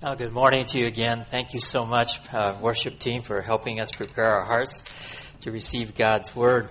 [0.00, 1.26] Good morning to you again.
[1.28, 4.84] Thank you so much, uh, worship team, for helping us prepare our hearts
[5.40, 6.68] to receive God's word.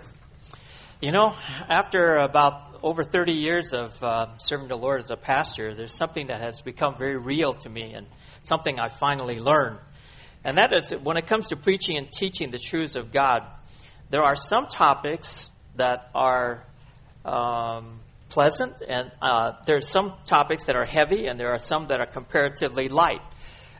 [1.02, 1.36] You know,
[1.68, 6.27] after about over 30 years of uh, serving the Lord as a pastor, there's something
[6.27, 8.08] that has become very real to me and
[8.44, 9.80] something I finally learned.
[10.46, 13.41] And that is when it comes to preaching and teaching the truths of God,
[14.09, 16.66] there are some topics that are
[17.25, 18.00] um,
[18.30, 21.99] pleasant, and uh, there are some topics that are heavy, and there are some that
[21.99, 23.22] are comparatively light.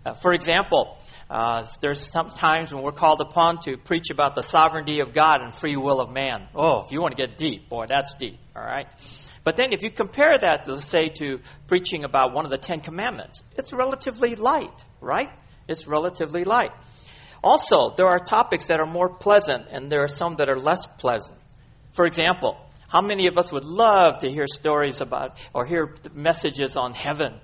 [0.06, 0.98] Uh, for example,
[1.30, 5.42] uh, there's some times when we're called upon to preach about the sovereignty of God
[5.42, 6.48] and free will of man.
[6.56, 8.88] Oh, if you want to get deep, boy, that's deep, all right?
[9.44, 12.80] But then if you compare that, let's say, to preaching about one of the Ten
[12.80, 15.30] Commandments, it's relatively light, right?
[15.68, 16.72] It's relatively light.
[17.44, 20.88] Also, there are topics that are more pleasant, and there are some that are less
[20.98, 21.40] pleasant.
[21.92, 26.78] For example, how many of us would love to hear stories about or hear messages
[26.78, 27.40] on heaven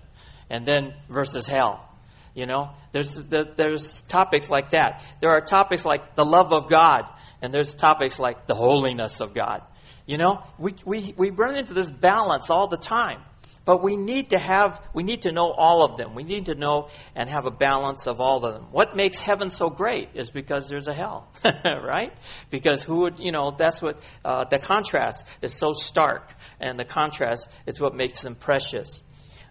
[0.50, 1.90] and then versus hell?
[2.34, 5.04] You know, there's there's topics like that.
[5.20, 7.04] There are topics like the love of God,
[7.42, 9.62] and there's topics like the holiness of God.
[10.08, 13.22] You know, we we we run into this balance all the time.
[13.66, 16.16] But we need to have, we need to know all of them.
[16.16, 18.68] We need to know and have a balance of all of them.
[18.72, 21.30] What makes heaven so great is because there's a hell,
[21.66, 22.12] right?
[22.50, 26.30] Because who would, you know, that's what, uh, the contrast is so stark.
[26.60, 29.02] And the contrast is what makes them precious.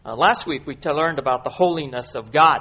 [0.05, 2.61] Uh, last week we learned about the holiness of God.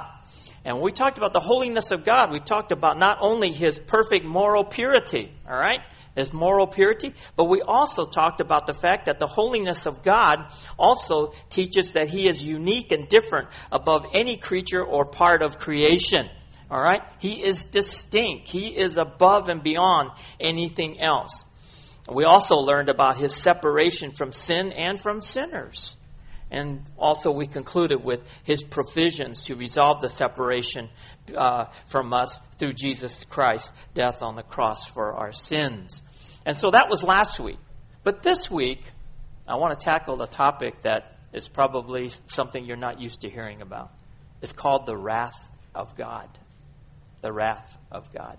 [0.64, 3.78] And when we talked about the holiness of God, we talked about not only His
[3.78, 5.80] perfect moral purity, all right?
[6.16, 10.52] As moral purity, but we also talked about the fact that the holiness of God
[10.78, 16.28] also teaches that He is unique and different above any creature or part of creation.
[16.70, 17.02] All right?
[17.18, 18.48] He is distinct.
[18.48, 20.10] He is above and beyond
[20.40, 21.44] anything else.
[22.10, 25.96] We also learned about His separation from sin and from sinners.
[26.52, 30.90] And also, we concluded with his provisions to resolve the separation
[31.34, 36.02] uh, from us through Jesus Christ's death on the cross for our sins.
[36.44, 37.58] And so that was last week.
[38.04, 38.82] But this week,
[39.46, 43.62] I want to tackle a topic that is probably something you're not used to hearing
[43.62, 43.92] about.
[44.40, 46.28] It's called the wrath of God.
[47.20, 48.38] The wrath of God.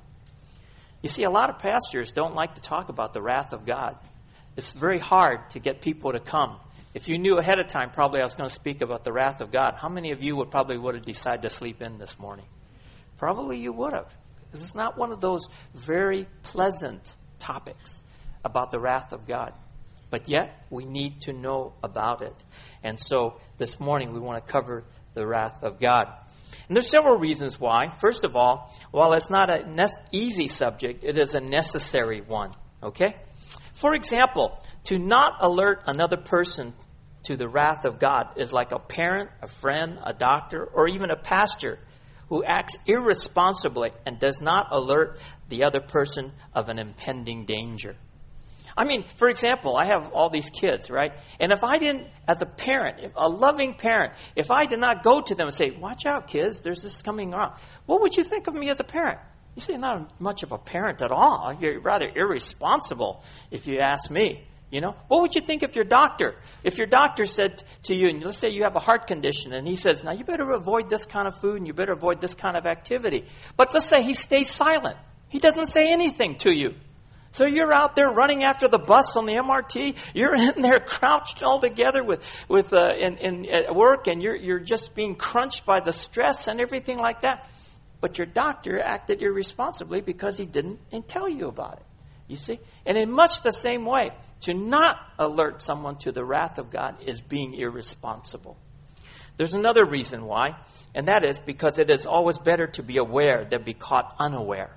[1.02, 3.98] You see, a lot of pastors don't like to talk about the wrath of God.
[4.56, 6.58] It's very hard to get people to come
[6.94, 9.42] if you knew ahead of time, probably I was going to speak about the wrath
[9.42, 9.76] of God.
[9.76, 12.46] How many of you would probably would have decided to sleep in this morning?
[13.18, 14.14] Probably you would have.
[14.52, 15.42] This is not one of those
[15.74, 18.02] very pleasant topics
[18.44, 19.54] about the wrath of God.
[20.10, 22.36] But yet, we need to know about it.
[22.84, 24.84] And so, this morning, we want to cover
[25.14, 26.08] the wrath of God.
[26.68, 27.90] And there's several reasons why.
[28.00, 29.80] First of all, while it's not an
[30.12, 32.52] easy subject, it is a necessary one.
[32.82, 33.16] Okay?
[33.74, 36.74] For example, to not alert another person
[37.24, 41.10] to the wrath of God is like a parent, a friend, a doctor, or even
[41.10, 41.80] a pastor
[42.34, 47.96] who acts irresponsibly and does not alert the other person of an impending danger.
[48.76, 51.12] I mean, for example, I have all these kids, right?
[51.40, 55.04] And if I didn't, as a parent, if a loving parent, if I did not
[55.04, 57.54] go to them and say, watch out, kids, there's this coming around,
[57.86, 59.20] what would you think of me as a parent?
[59.54, 61.56] You say, not much of a parent at all.
[61.62, 64.48] You're rather irresponsible, if you ask me.
[64.74, 68.10] You know, what would you think if your doctor, if your doctor said to you,
[68.10, 70.90] and let's say you have a heart condition, and he says, now you better avoid
[70.90, 73.26] this kind of food and you better avoid this kind of activity.
[73.56, 74.98] But let's say he stays silent.
[75.30, 76.74] He doesn't say anything to you.
[77.34, 79.96] So you're out there running after the bus on the MRT.
[80.16, 84.36] You're in there crouched all together with, with, uh, in, in, at work and you're,
[84.36, 87.48] you're just being crunched by the stress and everything like that.
[88.02, 91.86] But your doctor acted irresponsibly because he didn't tell you about it.
[92.34, 92.60] You see?
[92.84, 94.10] And in much the same way,
[94.42, 98.58] to not alert someone to the wrath of God is being irresponsible.
[99.38, 100.56] There's another reason why,
[100.96, 104.76] and that is because it is always better to be aware than be caught unaware.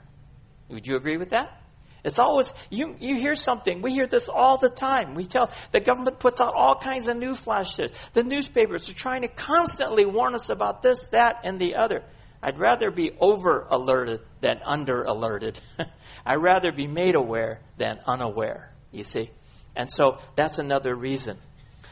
[0.69, 1.63] Would you agree with that?
[2.05, 3.81] It's always, you, you hear something.
[3.81, 5.15] We hear this all the time.
[5.15, 7.91] We tell, the government puts out all kinds of news flashes.
[8.13, 12.05] The newspapers are trying to constantly warn us about this, that, and the other.
[12.43, 15.59] I'd rather be over alerted than under alerted.
[16.27, 19.31] I'd rather be made aware than unaware, you see.
[19.75, 21.39] And so that's another reason.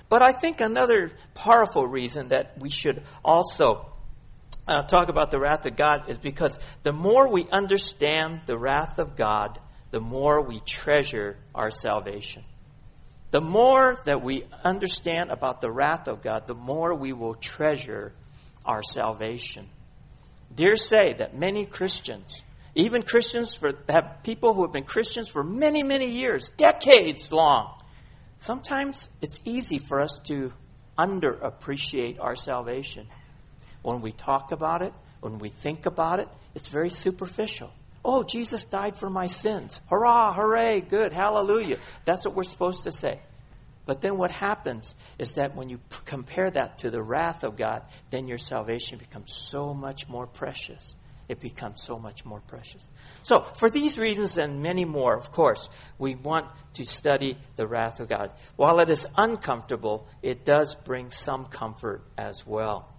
[0.08, 3.92] But I think another powerful reason that we should also
[4.66, 8.98] uh, talk about the wrath of God is because the more we understand the wrath
[8.98, 9.58] of God,
[9.90, 12.44] the more we treasure our salvation.
[13.30, 18.12] The more that we understand about the wrath of God, the more we will treasure
[18.64, 19.68] our salvation.
[20.54, 22.42] Dare say that many Christians,
[22.74, 27.80] even Christians for have people who have been Christians for many, many years, decades long,
[28.38, 30.52] sometimes it's easy for us to
[30.98, 33.08] underappreciate our salvation.
[33.82, 37.70] when we talk about it, when we think about it, it's very superficial.
[38.04, 39.80] Oh, Jesus died for my sins.
[39.90, 41.78] Hurrah, hooray, good, hallelujah.
[42.04, 43.20] That's what we're supposed to say.
[43.86, 47.56] But then what happens is that when you p- compare that to the wrath of
[47.56, 50.94] God, then your salvation becomes so much more precious.
[51.28, 52.88] It becomes so much more precious.
[53.22, 58.00] So, for these reasons and many more, of course, we want to study the wrath
[58.00, 58.32] of God.
[58.56, 62.94] While it is uncomfortable, it does bring some comfort as well.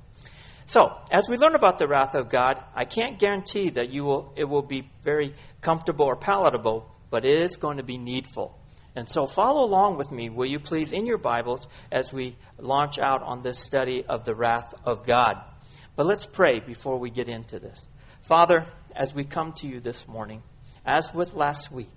[0.65, 4.33] So, as we learn about the wrath of God, I can't guarantee that you will,
[4.35, 8.59] it will be very comfortable or palatable, but it is going to be needful.
[8.95, 12.97] And so, follow along with me, will you please, in your Bibles, as we launch
[12.97, 15.37] out on this study of the wrath of God.
[15.95, 17.85] But let's pray before we get into this.
[18.21, 18.65] Father,
[18.95, 20.43] as we come to you this morning,
[20.85, 21.91] as with last week,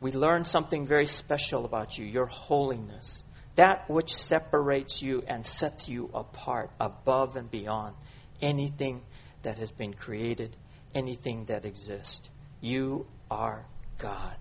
[0.00, 3.22] we learned something very special about you, your holiness
[3.58, 7.96] that which separates you and sets you apart above and beyond
[8.40, 9.02] anything
[9.42, 10.56] that has been created,
[10.94, 12.30] anything that exists.
[12.60, 13.66] You are
[13.98, 14.38] God.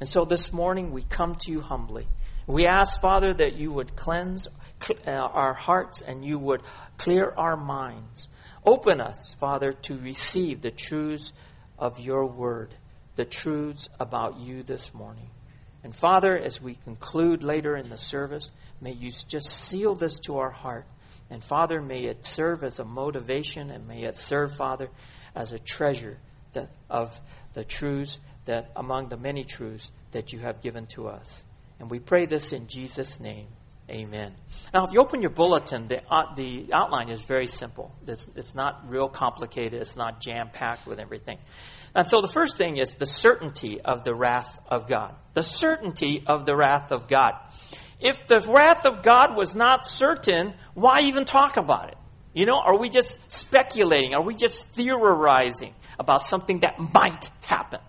[0.00, 2.08] And so this morning we come to you humbly.
[2.46, 4.48] We ask, Father, that you would cleanse
[5.06, 6.62] uh, our hearts and you would
[6.96, 8.28] clear our minds.
[8.64, 11.32] Open us, Father, to receive the truths
[11.78, 12.74] of your word,
[13.16, 15.28] the truths about you this morning.
[15.84, 18.50] And Father, as we conclude later in the service,
[18.80, 20.86] may you just seal this to our heart.
[21.30, 24.88] And Father, may it serve as a motivation and may it serve, Father,
[25.34, 26.18] as a treasure
[26.52, 27.18] that, of
[27.54, 31.44] the truths that among the many truths that you have given to us.
[31.78, 33.46] And we pray this in Jesus' name.
[33.90, 34.34] Amen.
[34.72, 37.92] Now, if you open your bulletin, the, uh, the outline is very simple.
[38.06, 39.80] It's, it's not real complicated.
[39.80, 41.38] It's not jam packed with everything.
[41.94, 45.16] And so the first thing is the certainty of the wrath of God.
[45.34, 47.32] The certainty of the wrath of God.
[47.98, 51.96] If the wrath of God was not certain, why even talk about it?
[52.32, 54.14] You know, are we just speculating?
[54.14, 57.80] Are we just theorizing about something that might happen?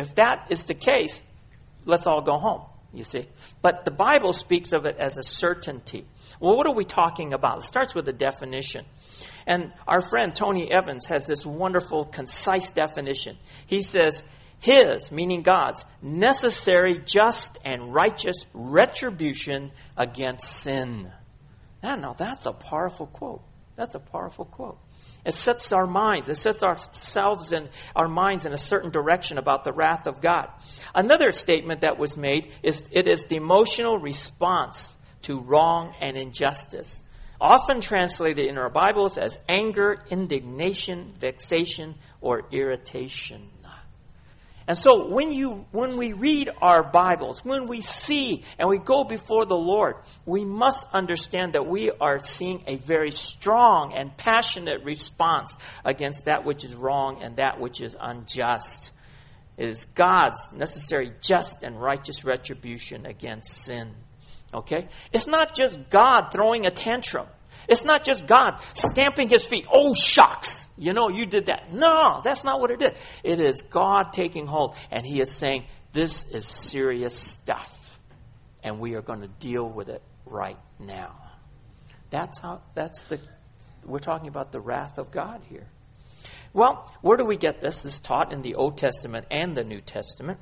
[0.00, 1.22] If that is the case,
[1.84, 2.62] let's all go home,
[2.94, 3.26] you see.
[3.60, 6.06] But the Bible speaks of it as a certainty.
[6.40, 7.58] Well, what are we talking about?
[7.58, 8.86] It starts with a definition.
[9.46, 13.36] And our friend Tony Evans has this wonderful, concise definition.
[13.66, 14.22] He says,
[14.58, 21.12] His, meaning God's, necessary, just, and righteous retribution against sin.
[21.82, 23.42] Now, now that's a powerful quote.
[23.76, 24.78] That's a powerful quote.
[25.24, 29.64] It sets our minds, it sets ourselves and our minds in a certain direction about
[29.64, 30.48] the wrath of God.
[30.94, 37.02] Another statement that was made is it is the emotional response to wrong and injustice
[37.40, 43.50] often translated in our Bibles as anger, indignation, vexation, or irritation.
[44.70, 49.02] And so when you when we read our Bibles, when we see and we go
[49.02, 54.84] before the Lord, we must understand that we are seeing a very strong and passionate
[54.84, 58.92] response against that which is wrong and that which is unjust.
[59.56, 63.92] It is God's necessary just and righteous retribution against sin.
[64.54, 64.86] Okay?
[65.12, 67.26] It's not just God throwing a tantrum.
[67.68, 69.66] It's not just God stamping his feet.
[69.72, 70.66] Oh, shucks.
[70.76, 71.72] You know, you did that.
[71.72, 72.98] No, that's not what it is.
[73.22, 78.00] It is God taking hold, and he is saying, this is serious stuff,
[78.62, 81.16] and we are going to deal with it right now.
[82.10, 83.20] That's how, that's the,
[83.84, 85.66] we're talking about the wrath of God here.
[86.52, 87.82] Well, where do we get this?
[87.82, 90.38] This is taught in the Old Testament and the New Testament.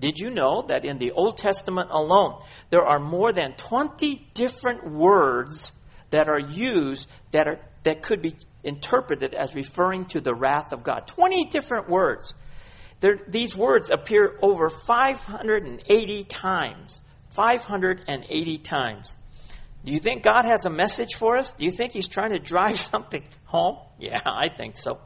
[0.00, 2.40] Did you know that in the Old Testament alone,
[2.70, 5.72] there are more than 20 different words
[6.10, 8.34] that are used that, are, that could be
[8.64, 11.06] interpreted as referring to the wrath of God?
[11.06, 12.34] 20 different words.
[13.00, 17.02] There, these words appear over 580 times.
[17.30, 19.16] 580 times.
[19.84, 21.54] Do you think God has a message for us?
[21.54, 23.78] Do you think He's trying to drive something home?
[23.98, 24.98] Yeah, I think so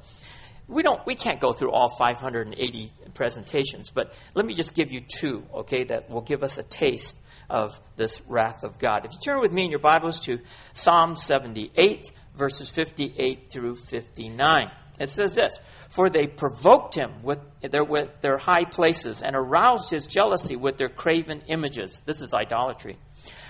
[0.73, 5.01] we don't we can't go through all 580 presentations but let me just give you
[5.01, 7.17] two okay that will give us a taste
[7.49, 10.39] of this wrath of god if you turn with me in your bibles to
[10.73, 15.57] psalm 78 verses 58 through 59 it says this
[15.89, 20.77] for they provoked him with their, with their high places and aroused his jealousy with
[20.77, 22.99] their graven images this is idolatry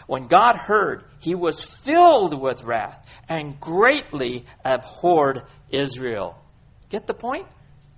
[0.07, 6.37] when God heard, he was filled with wrath and greatly abhorred Israel.
[6.91, 7.47] Get the point?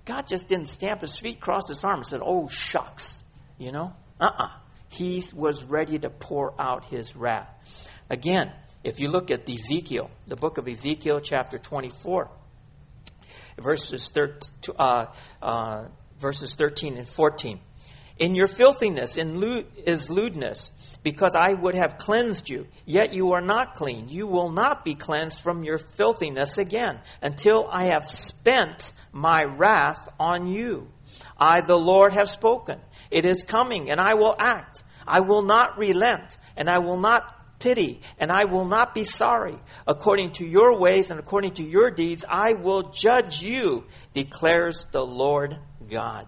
[0.05, 3.23] God just didn't stamp his feet, cross his arms, and said, Oh, shucks.
[3.57, 3.93] You know?
[4.19, 4.45] Uh uh-uh.
[4.45, 4.49] uh
[4.89, 7.49] He was ready to pour out his wrath.
[8.09, 8.51] Again,
[8.83, 12.29] if you look at Ezekiel, the book of Ezekiel, chapter 24,
[13.57, 14.37] verses, thir-
[14.77, 15.07] uh,
[15.41, 15.85] uh,
[16.19, 17.59] verses 13 and 14.
[18.17, 20.71] In your filthiness in lewd, is lewdness,
[21.03, 22.67] because I would have cleansed you.
[22.85, 24.07] Yet you are not clean.
[24.07, 30.07] You will not be cleansed from your filthiness again, until I have spent my wrath
[30.17, 30.87] on you.
[31.37, 32.79] I, the Lord, have spoken.
[33.11, 34.83] It is coming, and I will act.
[35.07, 39.57] I will not relent, and I will not pity, and I will not be sorry.
[39.87, 45.05] According to your ways and according to your deeds, I will judge you, declares the
[45.05, 45.57] Lord
[45.89, 46.27] God.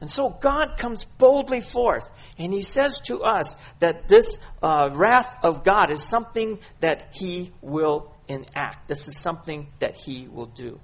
[0.00, 2.06] And so God comes boldly forth,
[2.38, 7.52] and He says to us that this uh, wrath of God is something that He
[7.62, 8.88] will enact.
[8.88, 10.80] This is something that He will do.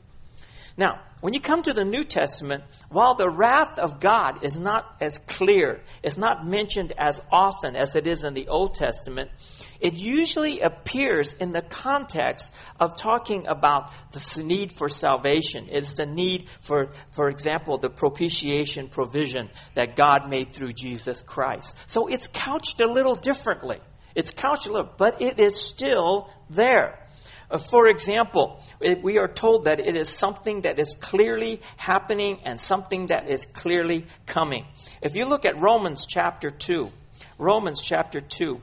[0.81, 4.97] Now, when you come to the New Testament, while the wrath of God is not
[5.03, 9.31] as clear, it's not mentioned as often as it is in the Old Testament,
[9.79, 15.69] it usually appears in the context of talking about the need for salvation.
[15.71, 21.77] It's the need for, for example, the propitiation provision that God made through Jesus Christ.
[21.89, 23.81] So it's couched a little differently.
[24.15, 27.07] It's couched a little, but it is still there.
[27.51, 28.63] Uh, for example,
[29.03, 33.47] we are told that it is something that is clearly happening and something that is
[33.47, 34.65] clearly coming.
[35.03, 36.91] If you look at Romans chapter 2,
[37.39, 38.61] Romans chapter 2,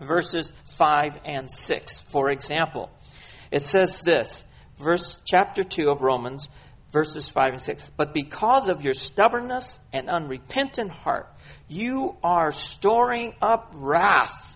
[0.00, 2.90] verses 5 and 6, for example,
[3.50, 4.44] it says this,
[4.76, 6.48] verse chapter 2 of Romans,
[6.92, 7.90] verses 5 and 6.
[7.96, 11.32] But because of your stubbornness and unrepentant heart,
[11.68, 14.53] you are storing up wrath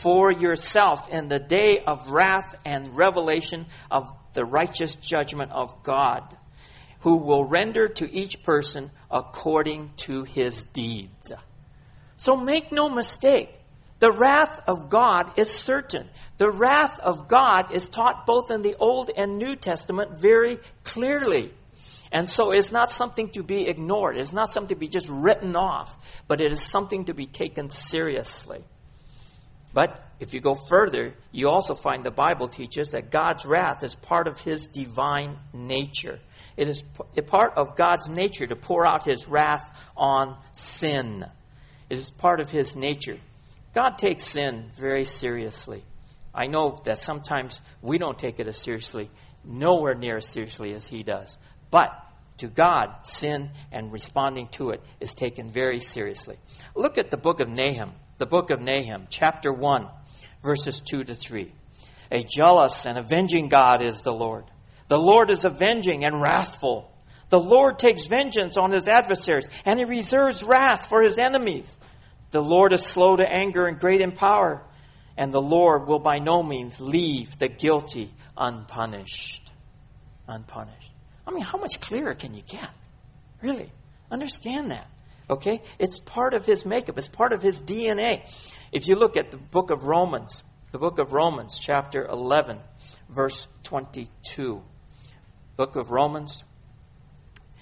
[0.00, 6.36] for yourself in the day of wrath and revelation of the righteous judgment of God,
[7.00, 11.32] who will render to each person according to his deeds.
[12.16, 13.50] So make no mistake.
[13.98, 16.08] The wrath of God is certain.
[16.38, 21.52] The wrath of God is taught both in the Old and New Testament very clearly.
[22.10, 24.16] And so it's not something to be ignored.
[24.16, 25.94] It's not something to be just written off,
[26.26, 28.64] but it is something to be taken seriously.
[29.72, 33.94] But if you go further, you also find the Bible teaches that God's wrath is
[33.94, 36.18] part of his divine nature.
[36.56, 36.82] It is
[37.26, 41.24] part of God's nature to pour out his wrath on sin.
[41.88, 43.18] It is part of his nature.
[43.72, 45.84] God takes sin very seriously.
[46.34, 49.10] I know that sometimes we don't take it as seriously,
[49.44, 51.38] nowhere near as seriously as he does.
[51.70, 51.92] But
[52.38, 56.36] to God, sin and responding to it is taken very seriously.
[56.74, 59.88] Look at the book of Nahum the book of Nahum, chapter 1,
[60.44, 61.52] verses 2 to 3.
[62.12, 64.44] A jealous and avenging God is the Lord.
[64.88, 66.92] The Lord is avenging and wrathful.
[67.30, 71.74] The Lord takes vengeance on his adversaries, and he reserves wrath for his enemies.
[72.30, 74.66] The Lord is slow to anger and great in power,
[75.16, 79.50] and the Lord will by no means leave the guilty unpunished.
[80.28, 80.92] Unpunished.
[81.26, 82.68] I mean, how much clearer can you get?
[83.40, 83.72] Really?
[84.10, 84.88] Understand that.
[85.30, 85.62] Okay?
[85.78, 88.28] It's part of his makeup, it's part of his DNA.
[88.72, 92.58] If you look at the book of Romans, the book of Romans, chapter 11,
[93.08, 94.62] verse 22.
[95.56, 96.42] Book of Romans,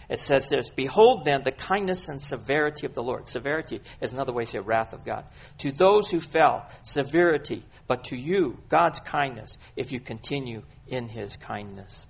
[0.09, 3.29] it says this Behold then the kindness and severity of the Lord.
[3.29, 5.25] Severity is another way to say wrath of God.
[5.59, 11.37] To those who fell, severity, but to you, God's kindness, if you continue in his
[11.37, 12.07] kindness.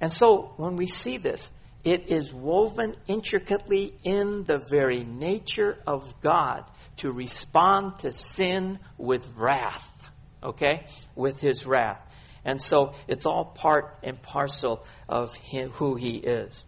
[0.00, 1.52] And so when we see this,
[1.84, 6.64] it is woven intricately in the very nature of God
[6.98, 10.10] to respond to sin with wrath.
[10.42, 10.84] Okay?
[11.14, 12.00] With his wrath.
[12.44, 16.64] And so it's all part and parcel of him, who he is.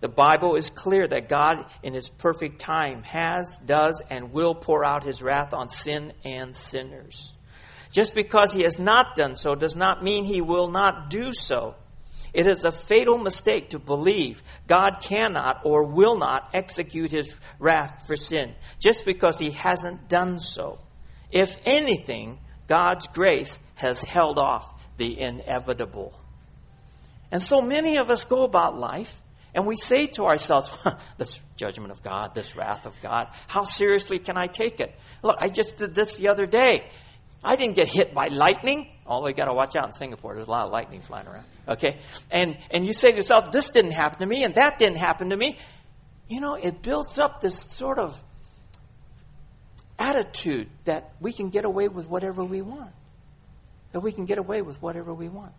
[0.00, 4.84] The Bible is clear that God, in his perfect time, has, does, and will pour
[4.84, 7.32] out his wrath on sin and sinners.
[7.90, 11.76] Just because he has not done so does not mean he will not do so.
[12.34, 18.08] It is a fatal mistake to believe God cannot or will not execute his wrath
[18.08, 20.80] for sin just because he hasn't done so.
[21.30, 26.12] If anything, God's grace has held off the inevitable.
[27.30, 29.22] And so many of us go about life
[29.54, 30.76] and we say to ourselves,
[31.18, 34.92] this judgment of God, this wrath of God, how seriously can I take it?
[35.22, 36.90] Look, I just did this the other day.
[37.44, 38.90] I didn't get hit by lightning.
[39.06, 41.44] Although you got to watch out in Singapore, there's a lot of lightning flying around.
[41.68, 41.98] Okay,
[42.30, 45.30] and and you say to yourself, "This didn't happen to me, and that didn't happen
[45.30, 45.58] to me."
[46.28, 48.22] You know, it builds up this sort of
[49.98, 52.90] attitude that we can get away with whatever we want.
[53.92, 55.52] That we can get away with whatever we want.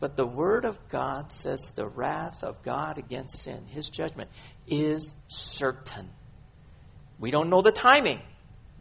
[0.00, 4.30] But the Word of God says the wrath of God against sin, His judgment,
[4.66, 6.10] is certain.
[7.20, 8.20] We don't know the timing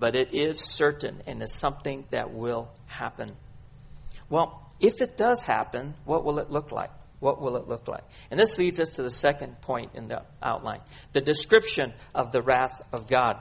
[0.02, 3.32] but it is certain and is something that will happen.
[4.32, 6.90] Well, if it does happen, what will it look like?
[7.20, 8.04] What will it look like?
[8.32, 10.80] And this leads us to the second point in the outline
[11.14, 13.38] the description of the wrath of God.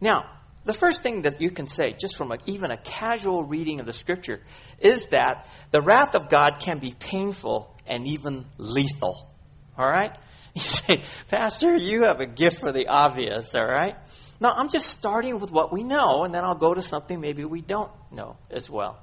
[0.00, 0.30] Now,
[0.64, 3.86] the first thing that you can say, just from a, even a casual reading of
[3.86, 4.40] the scripture,
[4.78, 9.30] is that the wrath of God can be painful and even lethal.
[9.76, 10.16] All right?
[10.56, 13.94] You say, Pastor, you have a gift for the obvious, all right?
[14.40, 17.44] Now, I'm just starting with what we know, and then I'll go to something maybe
[17.44, 18.98] we don't know as well.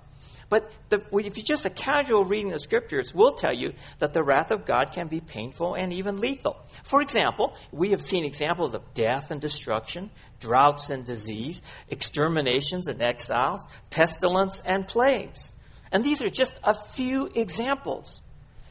[0.53, 4.13] But the, if you just a casual reading of the scriptures will tell you that
[4.13, 6.63] the wrath of God can be painful and even lethal.
[6.83, 13.01] For example, we have seen examples of death and destruction, droughts and disease, exterminations and
[13.01, 15.53] exiles, pestilence and plagues.
[15.91, 18.21] And these are just a few examples.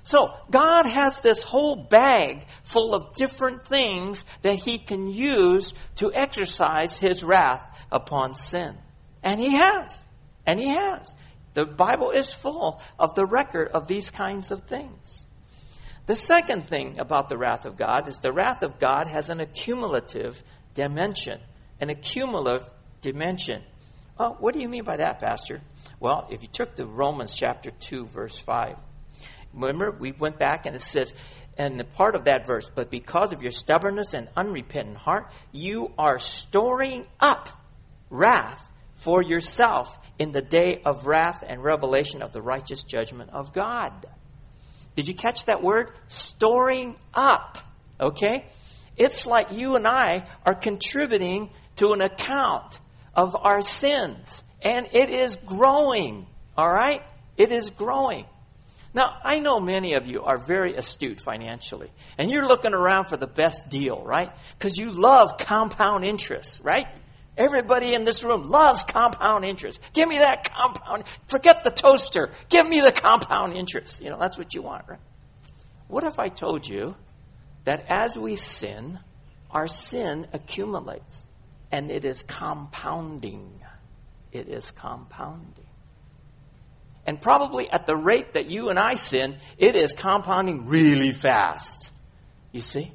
[0.04, 6.14] So, God has this whole bag full of different things that He can use to
[6.14, 8.78] exercise His wrath upon sin.
[9.24, 10.00] And He has.
[10.46, 11.12] And He has.
[11.54, 15.26] The Bible is full of the record of these kinds of things.
[16.06, 19.40] The second thing about the wrath of God is the wrath of God has an
[19.40, 20.42] accumulative
[20.74, 21.40] dimension.
[21.80, 22.68] An accumulative
[23.00, 23.62] dimension.
[24.18, 25.60] Oh, what do you mean by that, Pastor?
[26.00, 28.76] Well, if you took the Romans chapter 2, verse 5,
[29.52, 31.12] remember we went back and it says,
[31.58, 35.92] and the part of that verse, but because of your stubbornness and unrepentant heart, you
[35.98, 37.48] are storing up
[38.10, 38.71] wrath
[39.02, 44.06] for yourself in the day of wrath and revelation of the righteous judgment of God.
[44.94, 45.90] Did you catch that word?
[46.06, 47.58] Storing up.
[48.00, 48.46] Okay?
[48.96, 52.78] It's like you and I are contributing to an account
[53.14, 54.44] of our sins.
[54.60, 56.26] And it is growing.
[56.56, 57.02] All right?
[57.36, 58.26] It is growing.
[58.94, 63.16] Now, I know many of you are very astute financially, and you're looking around for
[63.16, 64.30] the best deal, right?
[64.52, 66.86] Because you love compound interest, right?
[67.42, 69.80] Everybody in this room loves compound interest.
[69.94, 71.02] Give me that compound.
[71.26, 72.30] Forget the toaster.
[72.48, 74.00] Give me the compound interest.
[74.00, 75.00] You know, that's what you want, right?
[75.88, 76.94] What if I told you
[77.64, 79.00] that as we sin,
[79.50, 81.24] our sin accumulates
[81.72, 83.60] and it is compounding?
[84.30, 85.66] It is compounding.
[87.04, 91.90] And probably at the rate that you and I sin, it is compounding really fast.
[92.52, 92.92] You see?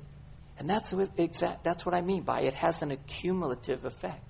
[0.57, 4.23] And that's what, exact, that's what I mean by it has an accumulative effect.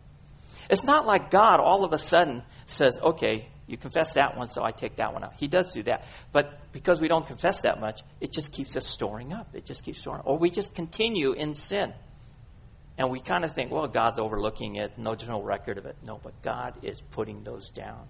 [0.70, 4.64] It's not like God all of a sudden says, okay, you confess that one, so
[4.64, 5.34] I take that one out.
[5.38, 6.06] He does do that.
[6.32, 9.50] But because we don't confess that much, it just keeps us storing up.
[9.54, 10.28] It just keeps storing up.
[10.28, 11.94] Or we just continue in sin.
[12.98, 14.98] And we kind of think, well, God's overlooking it.
[14.98, 15.98] No, there's no record of it.
[16.04, 18.08] No, but God is putting those down.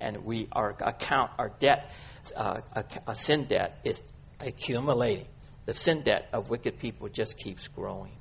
[0.00, 1.90] And we, our account, our debt,
[2.34, 4.02] uh, a, a sin debt is
[4.40, 5.28] accumulating.
[5.64, 8.12] The sin debt of wicked people just keeps growing.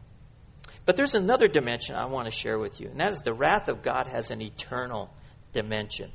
[0.85, 3.67] But there's another dimension I want to share with you, and that is the wrath
[3.69, 5.09] of God has an eternal
[5.51, 6.11] dimension.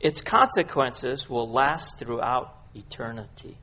[0.00, 3.58] Its consequences will last throughout eternity.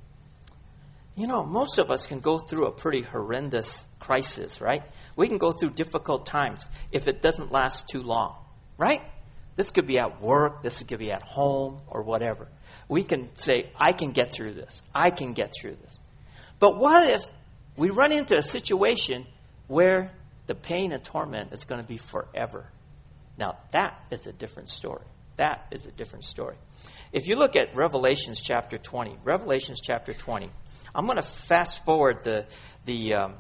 [1.16, 4.84] You know, most of us can go through a pretty horrendous crisis, right?
[5.16, 8.38] We can go through difficult times if it doesn't last too long,
[8.78, 9.02] right?
[9.56, 12.48] This could be at work, this could be at home, or whatever.
[12.88, 14.82] We can say, I can get through this.
[14.96, 16.00] I can get through this.
[16.60, 17.24] But what if
[17.76, 19.26] we run into a situation
[19.68, 20.12] where
[20.48, 22.70] the pain and torment is going to be forever.
[23.38, 25.06] Now, that is a different story.
[25.38, 26.56] That is a different story.
[27.12, 30.50] If you look at Revelations chapter 20, Revelations chapter 20,
[30.94, 32.46] I'm going to fast forward the,
[32.86, 33.36] the, um,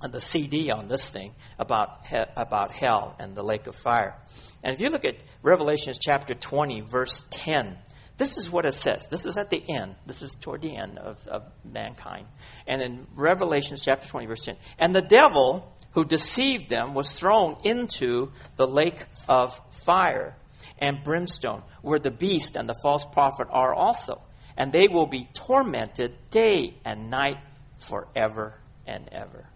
[0.00, 4.16] the CD on this thing about, he, about hell and the lake of fire.
[4.62, 7.76] And if you look at Revelations chapter 20, verse 10,
[8.18, 9.06] this is what it says.
[9.08, 9.96] This is at the end.
[10.06, 12.26] This is toward the end of, of mankind.
[12.66, 17.56] And in Revelations chapter 20, verse 10, and the devil who deceived them was thrown
[17.64, 20.36] into the lake of fire
[20.78, 24.20] and brimstone, where the beast and the false prophet are also.
[24.58, 27.38] And they will be tormented day and night
[27.78, 29.46] forever and ever.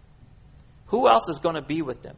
[0.86, 2.16] Who else is going to be with them?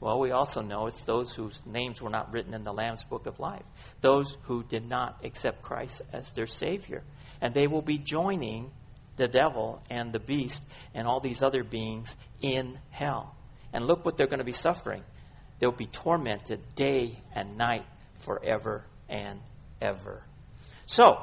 [0.00, 3.26] Well, we also know it's those whose names were not written in the Lamb's book
[3.26, 3.64] of life,
[4.02, 7.04] those who did not accept Christ as their Savior.
[7.40, 8.70] And they will be joining
[9.16, 13.34] the devil and the beast and all these other beings in hell.
[13.72, 15.02] And look what they're going to be suffering.
[15.58, 19.40] They'll be tormented day and night forever and
[19.80, 20.22] ever.
[20.86, 21.22] So,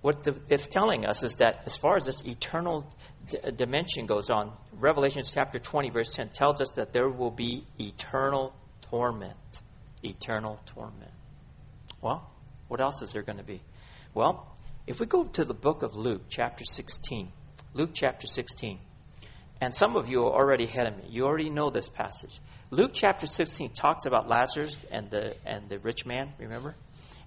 [0.00, 2.90] what the, it's telling us is that as far as this eternal
[3.28, 7.30] d- uh, dimension goes on, Revelation chapter 20, verse 10 tells us that there will
[7.30, 8.54] be eternal
[8.90, 9.60] torment.
[10.02, 11.10] Eternal torment.
[12.00, 12.30] Well,
[12.68, 13.60] what else is there going to be?
[14.14, 17.32] Well, if we go to the book of Luke, chapter 16,
[17.74, 18.78] Luke chapter 16,
[19.60, 21.04] and some of you are already ahead of me.
[21.08, 22.40] You already know this passage.
[22.70, 26.76] Luke chapter 16 talks about Lazarus and the, and the rich man, remember?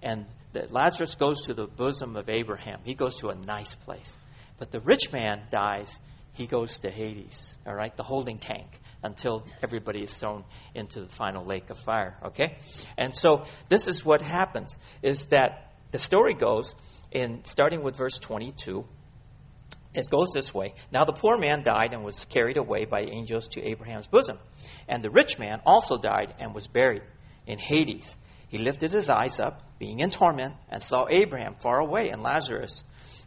[0.02, 0.26] And
[0.70, 2.80] Lazarus goes to the bosom of Abraham.
[2.84, 4.18] He goes to a nice place.
[4.58, 6.00] But the rich man dies,
[6.34, 10.44] he goes to Hades, all right, the holding tank, until everybody is thrown
[10.76, 12.58] into the final lake of fire, okay?
[12.98, 16.76] And so this is what happens, is that the story goes,
[17.12, 18.86] in starting with verse 22,
[19.94, 20.74] it goes this way.
[20.92, 24.40] Now the poor man died and was carried away by angels to Abraham's bosom.
[24.88, 27.04] And the rich man also died and was buried
[27.46, 28.16] in Hades.
[28.48, 32.84] He lifted his eyes up, being in torment, and saw Abraham far away and Lazarus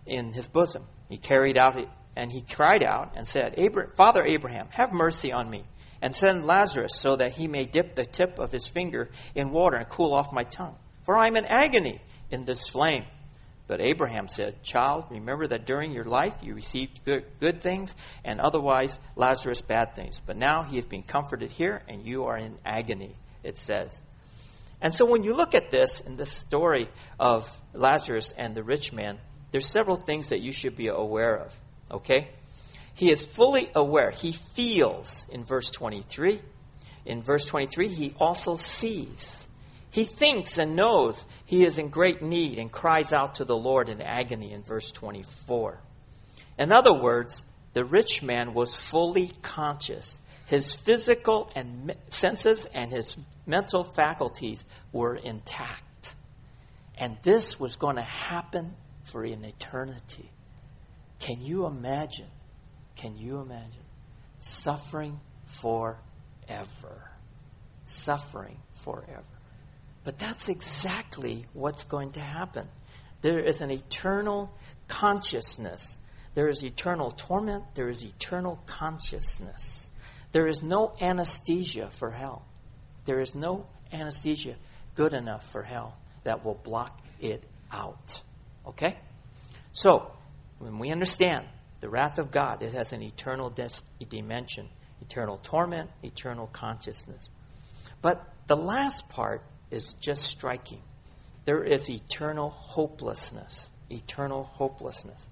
[0.06, 0.84] in his bosom.
[1.08, 1.76] He carried out
[2.16, 3.58] and he cried out and said,
[3.96, 5.64] Father Abraham, have mercy on me,
[6.00, 9.76] and send Lazarus so that he may dip the tip of his finger in water
[9.76, 12.00] and cool off my tongue, for I am in agony
[12.30, 13.04] in this flame.
[13.66, 18.40] But Abraham said, Child, remember that during your life you received good, good things, and
[18.40, 20.20] otherwise Lazarus bad things.
[20.24, 24.02] But now he is being comforted here, and you are in agony, it says.
[24.82, 28.92] And so when you look at this in this story of Lazarus and the rich
[28.92, 29.18] man,
[29.50, 31.54] there's several things that you should be aware of.
[31.90, 32.28] Okay?
[32.92, 34.10] He is fully aware.
[34.10, 36.40] He feels in verse 23.
[37.06, 39.43] In verse 23, he also sees.
[39.94, 43.88] He thinks and knows he is in great need and cries out to the Lord
[43.88, 45.78] in agony in verse 24.
[46.58, 50.18] In other words, the rich man was fully conscious.
[50.46, 56.16] His physical and senses and his mental faculties were intact.
[56.98, 60.28] And this was going to happen for an eternity.
[61.20, 62.32] Can you imagine?
[62.96, 63.86] Can you imagine?
[64.40, 65.96] Suffering forever.
[67.84, 69.33] Suffering forever.
[70.04, 72.68] But that's exactly what's going to happen.
[73.22, 74.54] There is an eternal
[74.86, 75.98] consciousness.
[76.34, 77.74] There is eternal torment.
[77.74, 79.90] There is eternal consciousness.
[80.32, 82.44] There is no anesthesia for hell.
[83.06, 84.56] There is no anesthesia
[84.94, 88.20] good enough for hell that will block it out.
[88.66, 88.98] Okay?
[89.72, 90.10] So,
[90.58, 91.46] when we understand
[91.80, 93.52] the wrath of God, it has an eternal
[94.08, 94.68] dimension,
[95.00, 97.28] eternal torment, eternal consciousness.
[98.02, 99.42] But the last part
[99.74, 100.80] is just striking.
[101.44, 103.70] There is eternal hopelessness.
[103.90, 105.28] Eternal hopelessness.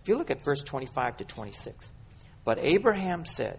[0.00, 1.92] If you look at verse 25 to 26,
[2.44, 3.58] but Abraham said,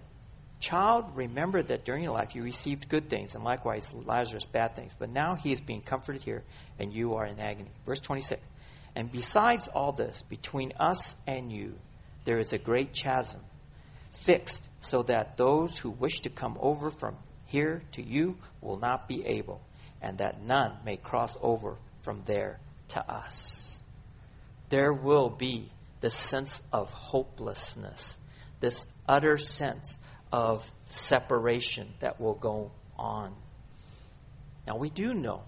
[0.60, 4.92] Child, remember that during your life you received good things, and likewise Lazarus bad things.
[4.98, 6.44] But now he is being comforted here,
[6.80, 7.72] and you are in agony.
[7.86, 8.42] Verse 26.
[8.96, 11.76] And besides all this, between us and you,
[12.26, 13.40] there is a great chasm,
[14.12, 17.16] fixed so that those who wish to come over from
[17.48, 19.62] here to you will not be able,
[20.02, 22.60] and that none may cross over from there
[22.90, 23.80] to us.
[24.70, 28.18] There will be this sense of hopelessness,
[28.60, 30.00] this utter sense
[30.32, 33.34] of separation that will go on.
[34.66, 35.44] Now, we do know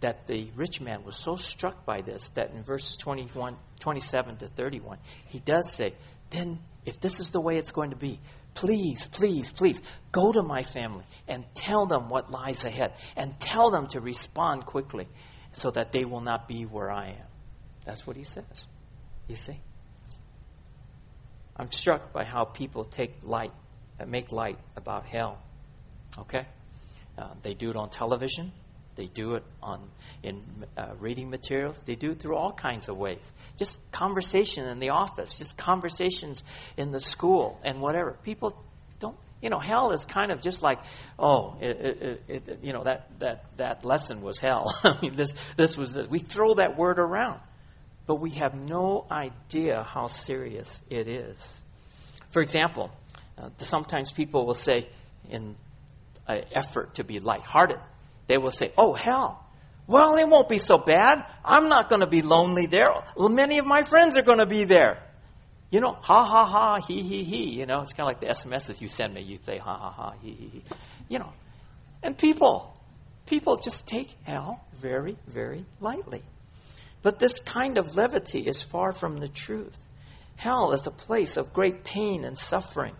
[0.00, 4.48] that the rich man was so struck by this that in verses 21, 27 to
[4.48, 5.94] 31, he does say,
[6.30, 8.20] Then, if this is the way it's going to be,
[8.56, 13.70] please, please, please go to my family and tell them what lies ahead and tell
[13.70, 15.06] them to respond quickly
[15.52, 17.26] so that they will not be where I am.
[17.84, 18.66] That's what he says.
[19.28, 19.60] You see?
[21.56, 23.52] I'm struck by how people take light,
[24.00, 25.38] uh, make light about hell.
[26.18, 26.46] Okay?
[27.16, 28.52] Uh, they do it on television.
[28.96, 29.80] They do it on
[30.22, 30.42] in
[30.76, 31.80] uh, reading materials.
[31.84, 33.20] They do it through all kinds of ways.
[33.58, 36.42] Just conversation in the office, just conversations
[36.76, 38.16] in the school, and whatever.
[38.24, 38.58] People
[38.98, 40.80] don't, you know, hell is kind of just like,
[41.18, 44.74] oh, it, it, it, you know, that that that lesson was hell.
[44.84, 46.06] I mean, this this was this.
[46.08, 47.40] We throw that word around,
[48.06, 51.60] but we have no idea how serious it is.
[52.30, 52.90] For example,
[53.36, 54.88] uh, sometimes people will say,
[55.28, 55.54] in
[56.26, 57.78] an effort to be lighthearted
[58.26, 59.42] they will say, Oh, hell.
[59.86, 61.24] Well, it won't be so bad.
[61.44, 62.90] I'm not going to be lonely there.
[63.16, 65.00] Well, many of my friends are going to be there.
[65.70, 67.58] You know, ha ha ha, he he he.
[67.58, 69.22] You know, it's kind of like the SMSs you send me.
[69.22, 70.62] You say ha ha ha, he he he.
[71.08, 71.32] You know,
[72.02, 72.76] and people,
[73.26, 76.22] people just take hell very, very lightly.
[77.02, 79.78] But this kind of levity is far from the truth.
[80.36, 82.94] Hell is a place of great pain and suffering.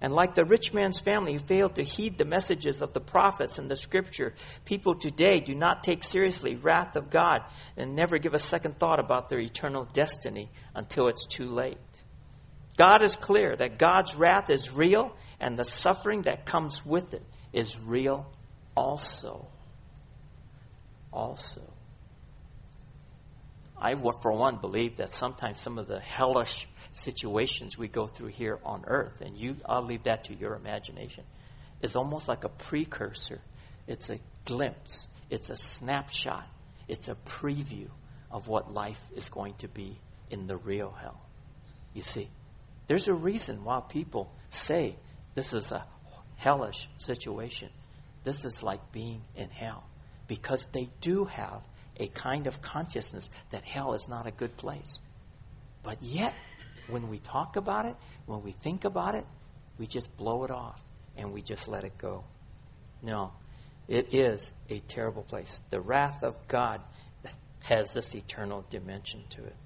[0.00, 3.58] And like the rich man's family who failed to heed the messages of the prophets
[3.58, 7.42] and the scripture, people today do not take seriously wrath of God
[7.76, 11.78] and never give a second thought about their eternal destiny until it's too late.
[12.76, 17.22] God is clear that God's wrath is real and the suffering that comes with it
[17.52, 18.30] is real
[18.76, 19.48] also.
[21.10, 21.62] Also.
[23.78, 28.58] I, for one, believe that sometimes some of the hellish situations we go through here
[28.64, 31.24] on earth, and you, I'll leave that to your imagination,
[31.82, 33.40] is almost like a precursor.
[33.86, 36.48] It's a glimpse, it's a snapshot,
[36.88, 37.88] it's a preview
[38.30, 39.98] of what life is going to be
[40.30, 41.20] in the real hell.
[41.94, 42.28] you see.
[42.86, 44.96] There's a reason why people say
[45.34, 45.84] this is a
[46.36, 47.68] hellish situation.
[48.24, 49.84] This is like being in hell.
[50.28, 51.62] Because they do have
[51.98, 55.00] a kind of consciousness that hell is not a good place.
[55.82, 56.34] But yet,
[56.88, 59.24] when we talk about it, when we think about it,
[59.78, 60.82] we just blow it off
[61.16, 62.24] and we just let it go.
[63.02, 63.32] No,
[63.88, 65.62] it is a terrible place.
[65.70, 66.80] The wrath of God
[67.60, 69.56] has this eternal dimension to it.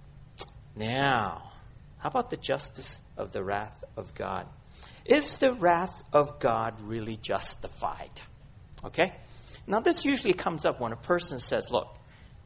[0.76, 1.52] Now,
[1.98, 4.46] how about the justice of the wrath of God?
[5.04, 8.10] Is the wrath of God really justified?
[8.84, 9.14] Okay?
[9.66, 11.94] Now, this usually comes up when a person says, Look,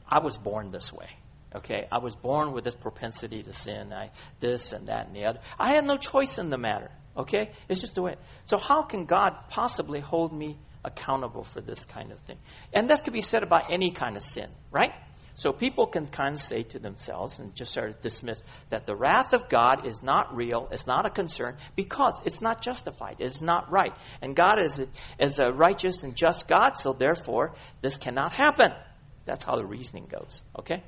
[0.08, 1.08] I was born this way.
[1.54, 1.86] Okay?
[1.90, 5.40] I was born with this propensity to sin, I, this and that and the other.
[5.58, 6.90] I had no choice in the matter.
[7.16, 7.50] Okay?
[7.68, 8.16] It's just the way.
[8.44, 12.38] So, how can God possibly hold me accountable for this kind of thing?
[12.72, 14.92] And that could be said about any kind of sin, right?
[15.36, 18.94] So people can kind of say to themselves and just sort of dismiss that the
[18.94, 23.42] wrath of God is not real, it's not a concern, because it's not justified, it's
[23.42, 23.94] not right.
[24.22, 24.86] And God is a,
[25.18, 28.72] is a righteous and just God, so therefore this cannot happen.
[29.24, 30.82] That's how the reasoning goes, okay?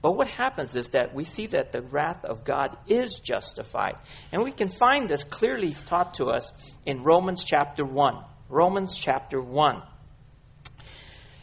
[0.00, 3.96] But what happens is that we see that the wrath of God is justified.
[4.32, 6.52] And we can find this clearly taught to us
[6.84, 8.16] in Romans chapter 1.
[8.48, 9.82] Romans chapter 1.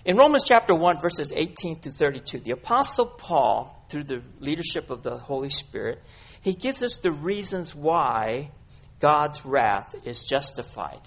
[0.05, 5.03] In Romans chapter 1, verses 18 to 32, the Apostle Paul, through the leadership of
[5.03, 6.01] the Holy Spirit,
[6.41, 8.51] he gives us the reasons why
[8.99, 11.01] God's wrath is justified.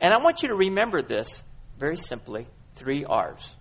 [0.00, 1.44] And I want you to remember this
[1.76, 3.56] very simply three R's.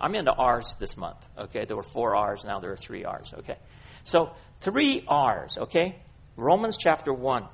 [0.00, 1.64] I'm into R's this month, okay?
[1.64, 3.56] There were four R's, now there are three R's, okay?
[4.04, 5.96] So, three R's, okay?
[6.36, 7.46] Romans chapter 1.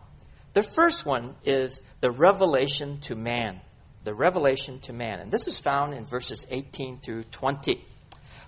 [0.53, 3.61] The first one is the revelation to man
[4.05, 5.21] the revelation to man.
[5.21, 7.85] And this is found in verses 18 through 20.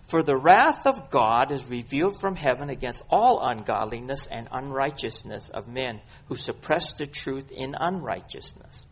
[0.05, 5.69] For the wrath of God is revealed from heaven against all ungodliness and unrighteousness of
[5.69, 8.87] men who suppress the truth in unrighteousness.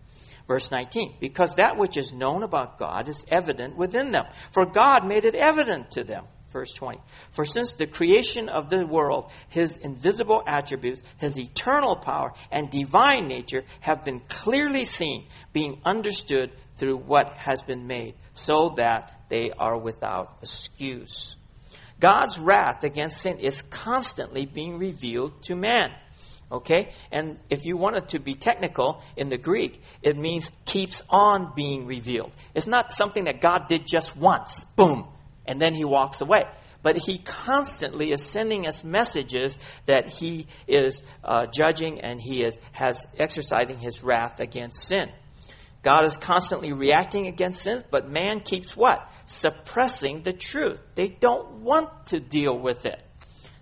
[0.50, 5.06] Verse 19, because that which is known about God is evident within them, for God
[5.06, 6.98] made it evident to them verse 20.
[7.30, 13.28] For since the creation of the world, his invisible attributes, his eternal power, and divine
[13.28, 19.52] nature have been clearly seen, being understood through what has been made, so that they
[19.56, 21.36] are without excuse.
[22.00, 25.90] God's wrath against sin is constantly being revealed to man.
[26.50, 26.92] Okay?
[27.12, 31.86] And if you wanted to be technical in the Greek, it means keeps on being
[31.86, 32.32] revealed.
[32.54, 34.64] It's not something that God did just once.
[34.76, 35.06] Boom
[35.50, 36.44] and then he walks away.
[36.82, 42.58] But he constantly is sending us messages that he is uh, judging and he is
[42.72, 45.10] has exercising his wrath against sin.
[45.82, 49.10] God is constantly reacting against sin, but man keeps what?
[49.26, 50.80] Suppressing the truth.
[50.94, 53.02] They don't want to deal with it.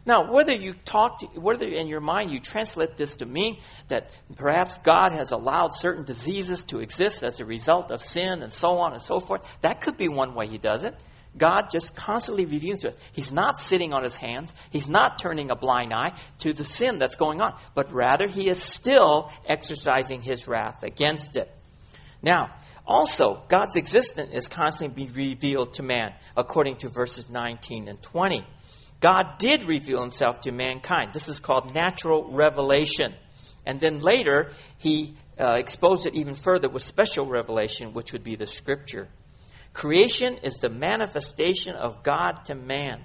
[0.09, 4.11] Now, whether you talk, to, whether in your mind you translate this to mean that
[4.37, 8.79] perhaps God has allowed certain diseases to exist as a result of sin and so
[8.79, 10.95] on and so forth, that could be one way he does it.
[11.37, 12.97] God just constantly reveals to us.
[13.13, 14.51] He's not sitting on his hands.
[14.71, 18.49] He's not turning a blind eye to the sin that's going on, but rather he
[18.49, 21.55] is still exercising his wrath against it.
[22.23, 22.55] Now,
[22.87, 28.47] also, God's existence is constantly being revealed to man, according to verses 19 and 20.
[29.01, 31.13] God did reveal himself to mankind.
[31.13, 33.15] This is called natural revelation.
[33.65, 38.35] And then later, he uh, exposed it even further with special revelation, which would be
[38.35, 39.09] the scripture.
[39.73, 43.05] Creation is the manifestation of God to man.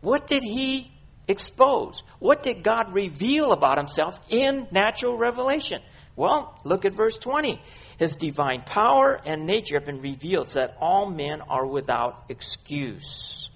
[0.00, 0.92] What did he
[1.26, 2.02] expose?
[2.18, 5.80] What did God reveal about himself in natural revelation?
[6.14, 7.60] Well, look at verse 20.
[7.98, 13.50] His divine power and nature have been revealed so that all men are without excuse.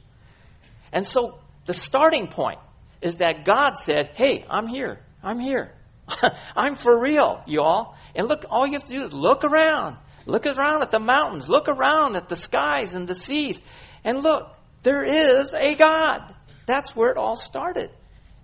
[0.92, 2.58] And so the starting point
[3.02, 5.00] is that God said, Hey, I'm here.
[5.22, 5.72] I'm here.
[6.56, 7.94] I'm for real, y'all.
[8.14, 9.96] And look, all you have to do is look around.
[10.24, 11.48] Look around at the mountains.
[11.48, 13.60] Look around at the skies and the seas.
[14.04, 16.34] And look, there is a God.
[16.66, 17.90] That's where it all started.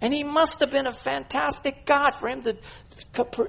[0.01, 2.57] And he must have been a fantastic God for him to,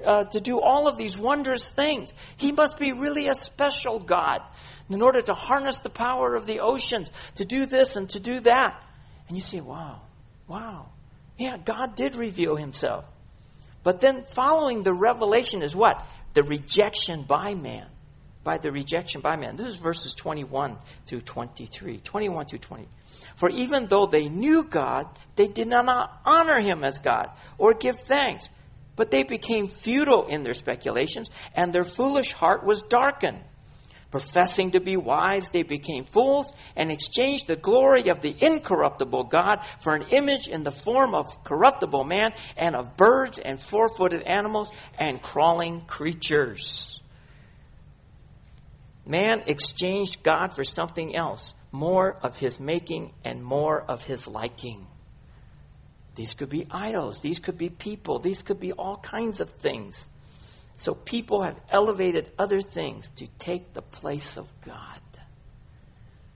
[0.06, 2.12] uh, to do all of these wondrous things.
[2.36, 4.40] He must be really a special God
[4.88, 8.38] in order to harness the power of the oceans, to do this and to do
[8.40, 8.80] that.
[9.34, 10.00] And you say, wow,
[10.46, 10.90] wow.
[11.36, 13.04] Yeah, God did reveal himself.
[13.82, 16.06] But then following the revelation is what?
[16.34, 17.88] The rejection by man
[18.44, 19.56] by the rejection by man.
[19.56, 21.98] This is verses 21 through 23.
[21.98, 22.86] 21 through 20.
[23.34, 27.98] For even though they knew God, they did not honor him as God or give
[27.98, 28.48] thanks.
[28.94, 33.40] But they became futile in their speculations, and their foolish heart was darkened.
[34.14, 39.66] Professing to be wise, they became fools and exchanged the glory of the incorruptible God
[39.80, 44.22] for an image in the form of corruptible man and of birds and four footed
[44.22, 47.02] animals and crawling creatures.
[49.04, 54.86] Man exchanged God for something else, more of his making and more of his liking.
[56.14, 60.06] These could be idols, these could be people, these could be all kinds of things.
[60.76, 65.00] So people have elevated other things to take the place of God.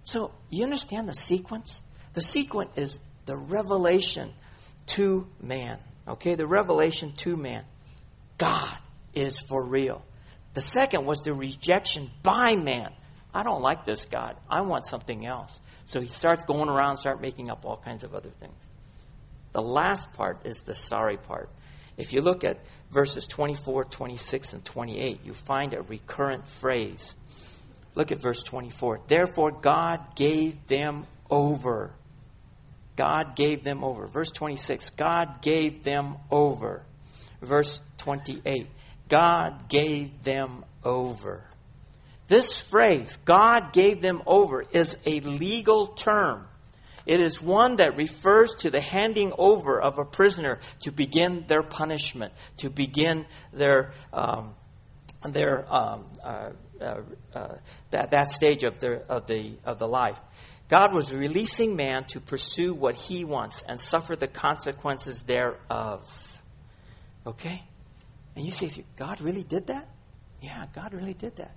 [0.04, 1.82] So you understand the sequence?
[2.14, 4.32] The sequence is the revelation
[4.86, 5.78] to man.
[6.06, 7.64] Okay, the revelation to man.
[8.38, 8.78] God
[9.12, 10.02] is for real.
[10.54, 12.92] The second was the rejection by man.
[13.34, 14.36] I don't like this God.
[14.48, 15.60] I want something else.
[15.84, 18.56] So he starts going around, start making up all kinds of other things.
[19.52, 21.50] The last part is the sorry part.
[21.96, 27.14] If you look at verses 24, 26, and 28, you find a recurrent phrase.
[27.94, 29.00] Look at verse 24.
[29.06, 31.92] Therefore, God gave them over.
[32.96, 34.06] God gave them over.
[34.06, 34.90] Verse 26.
[34.90, 36.82] God gave them over.
[37.42, 38.66] Verse 28.
[39.08, 41.44] God gave them over.
[42.26, 46.46] This phrase, God gave them over, is a legal term.
[47.08, 51.62] It is one that refers to the handing over of a prisoner to begin their
[51.62, 54.54] punishment, to begin their, um,
[55.26, 57.00] their um, uh, uh,
[57.34, 57.54] uh,
[57.90, 60.20] that, that stage of, their, of, the, of the life.
[60.68, 66.38] God was releasing man to pursue what he wants and suffer the consequences thereof.
[67.26, 67.62] Okay?
[68.36, 69.88] And you say, God really did that?
[70.42, 71.56] Yeah, God really did that.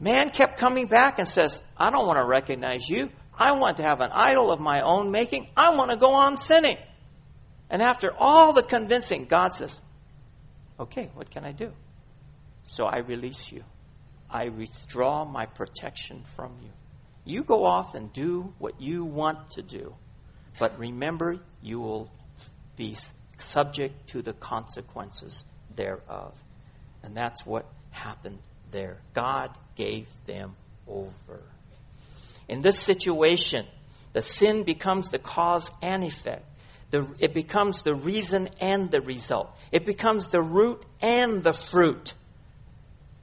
[0.00, 3.10] Man kept coming back and says, I don't want to recognize you.
[3.38, 5.48] I want to have an idol of my own making.
[5.56, 6.78] I want to go on sinning.
[7.70, 9.80] And after all the convincing, God says,
[10.78, 11.72] Okay, what can I do?
[12.64, 13.64] So I release you.
[14.30, 16.70] I withdraw my protection from you.
[17.24, 19.94] You go off and do what you want to do.
[20.58, 22.10] But remember, you will
[22.76, 22.96] be
[23.38, 25.44] subject to the consequences
[25.74, 26.34] thereof.
[27.02, 28.98] And that's what happened there.
[29.12, 30.56] God gave them
[30.88, 31.42] over.
[32.48, 33.66] In this situation,
[34.12, 36.44] the sin becomes the cause and effect.
[36.90, 39.56] The, it becomes the reason and the result.
[39.72, 42.14] It becomes the root and the fruit.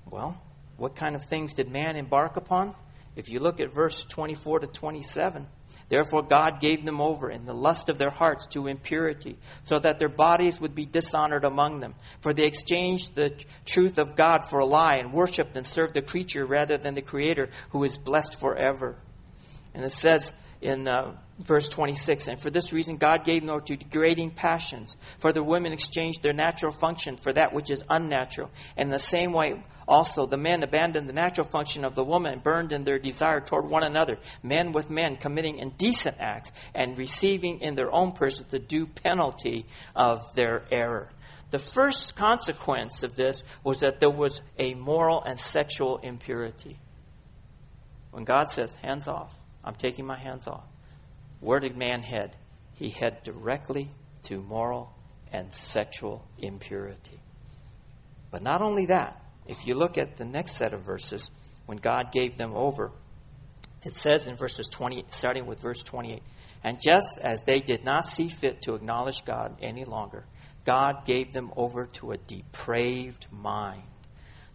[0.09, 0.41] Well,
[0.77, 2.75] what kind of things did man embark upon?
[3.15, 5.47] If you look at verse 24 to 27,
[5.91, 9.99] Therefore, God gave them over in the lust of their hearts to impurity, so that
[9.99, 11.95] their bodies would be dishonored among them.
[12.21, 16.01] For they exchanged the truth of God for a lie and worshipped and served the
[16.01, 18.95] creature rather than the Creator, who is blessed forever.
[19.73, 23.75] And it says in uh, verse 26 And for this reason, God gave no to
[23.75, 24.95] degrading passions.
[25.19, 28.51] For the women exchanged their natural function for that which is unnatural.
[28.77, 32.39] And in the same way, also, the men abandoned the natural function of the woman
[32.39, 37.59] burned in their desire toward one another, men with men committing indecent acts and receiving
[37.59, 41.09] in their own person the due penalty of their error.
[41.49, 46.79] The first consequence of this was that there was a moral and sexual impurity.
[48.11, 50.65] When God says, hands off, I'm taking my hands off.
[51.39, 52.35] Where did man head?
[52.73, 53.89] He head directly
[54.23, 54.93] to moral
[55.31, 57.19] and sexual impurity.
[58.31, 61.29] But not only that, if you look at the next set of verses,
[61.65, 62.91] when God gave them over,
[63.83, 66.21] it says in verses 20, starting with verse 28,
[66.63, 70.25] and just as they did not see fit to acknowledge God any longer,
[70.63, 73.83] God gave them over to a depraved mind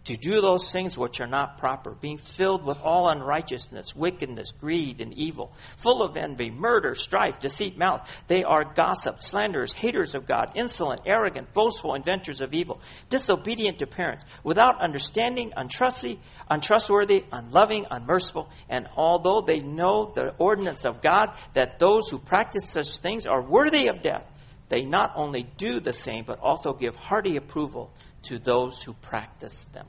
[0.07, 5.01] to do those things which are not proper, being filled with all unrighteousness, wickedness, greed,
[5.01, 8.09] and evil, full of envy, murder, strife, deceit, malice.
[8.27, 13.85] They are gossips, slanderers, haters of God, insolent, arrogant, boastful, inventors of evil, disobedient to
[13.85, 18.49] parents, without understanding, untrusty, untrustworthy, unloving, unmerciful.
[18.69, 23.41] And although they know the ordinance of God, that those who practice such things are
[23.41, 24.25] worthy of death,
[24.69, 27.91] they not only do the same, but also give hearty approval
[28.23, 29.87] to those who practice them.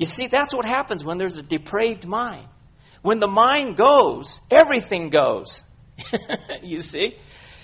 [0.00, 2.46] You see, that's what happens when there's a depraved mind.
[3.02, 5.62] When the mind goes, everything goes.
[6.62, 7.18] you see?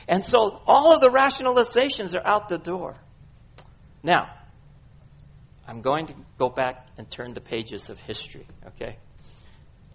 [0.06, 2.98] And so all of the rationalizations are out the door.
[4.02, 4.34] Now,
[5.66, 8.98] I'm going to go back and turn the pages of history, okay?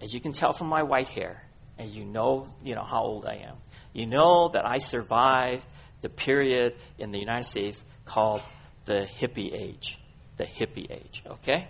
[0.02, 1.44] As you can tell from my white hair,
[1.78, 3.58] and you know, you know how old I am.
[3.94, 5.64] You know that I survived
[6.02, 8.42] the period in the United States called
[8.86, 10.00] the hippie age.
[10.38, 11.68] The hippie age, okay?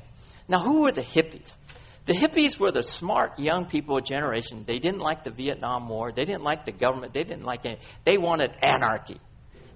[0.47, 1.57] Now, who were the hippies?
[2.05, 4.63] The hippies were the smart young people generation.
[4.65, 6.11] They didn't like the Vietnam War.
[6.11, 7.13] They didn't like the government.
[7.13, 7.77] They didn't like any.
[8.03, 9.19] They wanted anarchy.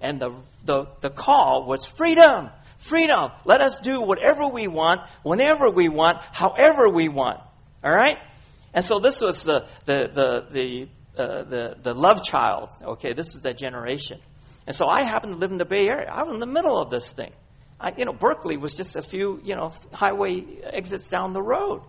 [0.00, 2.50] And the, the, the call was freedom.
[2.78, 3.30] Freedom.
[3.44, 7.40] Let us do whatever we want, whenever we want, however we want.
[7.82, 8.18] All right?
[8.74, 12.68] And so this was the, the, the, the, uh, the, the love child.
[12.82, 14.20] Okay, this is that generation.
[14.66, 16.10] And so I happened to live in the Bay Area.
[16.12, 17.32] I was in the middle of this thing.
[17.96, 21.82] You know, Berkeley was just a few, you know, highway exits down the road.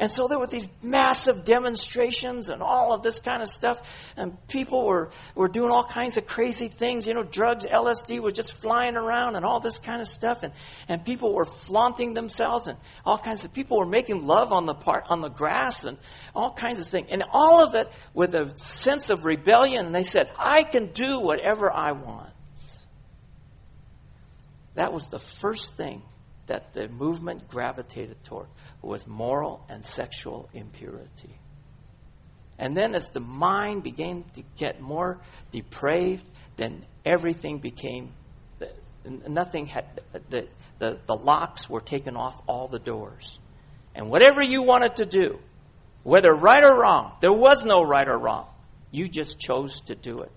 [0.00, 4.12] And so there were these massive demonstrations and all of this kind of stuff.
[4.16, 7.06] And people were, were doing all kinds of crazy things.
[7.06, 10.42] You know, drugs, LSD was just flying around and all this kind of stuff.
[10.42, 10.52] And,
[10.88, 14.74] and people were flaunting themselves and all kinds of people were making love on the
[14.74, 15.96] part, on the grass and
[16.34, 17.08] all kinds of things.
[17.10, 19.86] And all of it with a sense of rebellion.
[19.86, 22.33] And they said, I can do whatever I want.
[24.74, 26.02] That was the first thing
[26.46, 28.46] that the movement gravitated toward
[28.82, 31.38] was moral and sexual impurity.
[32.58, 35.18] And then as the mind began to get more
[35.50, 36.24] depraved,
[36.56, 38.12] then everything became
[39.28, 40.00] nothing had
[40.30, 40.46] the,
[40.78, 43.38] the, the locks were taken off all the doors.
[43.94, 45.38] And whatever you wanted to do,
[46.02, 48.46] whether right or wrong, there was no right or wrong.
[48.90, 50.32] You just chose to do it.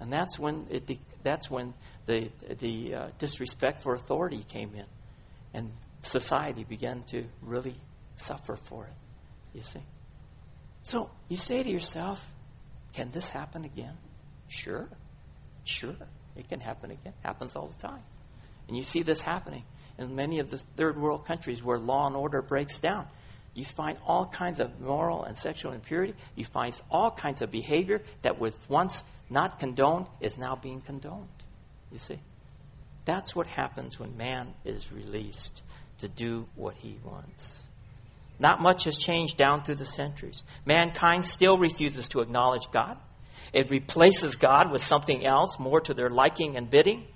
[0.00, 0.86] And that's when it
[1.26, 1.74] that's when
[2.06, 4.86] the the uh, disrespect for authority came in.
[5.52, 5.72] And
[6.02, 7.74] society began to really
[8.14, 9.58] suffer for it.
[9.58, 9.82] You see?
[10.84, 12.24] So you say to yourself,
[12.92, 13.96] can this happen again?
[14.46, 14.88] Sure.
[15.64, 15.96] Sure.
[16.36, 17.14] It can happen again.
[17.24, 18.02] Happens all the time.
[18.68, 19.64] And you see this happening
[19.98, 23.06] in many of the third world countries where law and order breaks down.
[23.54, 26.14] You find all kinds of moral and sexual impurity.
[26.36, 31.28] You find all kinds of behavior that was once not condoned is now being condoned.
[31.90, 32.18] You see?
[33.04, 35.62] That's what happens when man is released
[35.98, 37.62] to do what he wants.
[38.38, 40.42] Not much has changed down through the centuries.
[40.64, 42.98] Mankind still refuses to acknowledge God.
[43.52, 47.06] It replaces God with something else, more to their liking and bidding.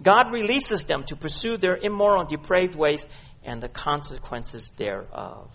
[0.00, 3.06] God releases them to pursue their immoral and depraved ways
[3.44, 5.50] and the consequences thereof.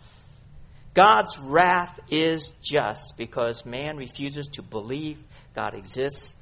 [0.94, 5.24] God's wrath is just because man refuses to believe
[5.58, 6.36] God exists.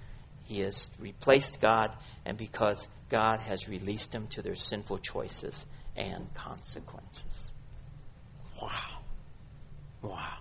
[0.44, 1.96] He has replaced God,
[2.26, 7.52] and because God has released them to their sinful choices and consequences.
[8.62, 9.00] Wow.
[10.02, 10.38] Wow.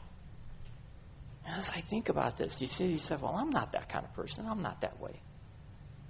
[1.46, 4.12] as I think about this, you say to yourself, well, I'm not that kind of
[4.12, 4.44] person.
[4.44, 5.20] I'm not that way.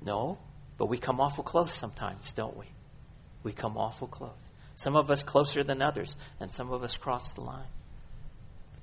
[0.00, 0.38] No,
[0.78, 2.66] but we come awful close sometimes, don't we?
[3.42, 4.50] We come awful close.
[4.74, 7.68] Some of us closer than others, and some of us cross the line.